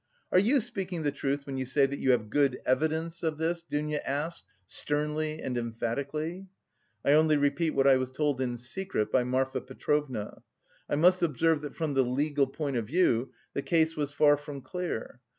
[0.31, 3.61] "Are you speaking the truth when you say that you have good evidence of this?"
[3.61, 6.47] Dounia asked sternly and emphatically.
[7.05, 10.41] "I only repeat what I was told in secret by Marfa Petrovna.
[10.89, 14.61] I must observe that from the legal point of view the case was far from
[14.61, 15.19] clear.